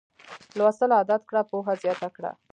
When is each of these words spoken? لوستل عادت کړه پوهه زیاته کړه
لوستل 0.57 0.91
عادت 0.97 1.21
کړه 1.29 1.41
پوهه 1.49 1.73
زیاته 1.83 2.09
کړه 2.15 2.31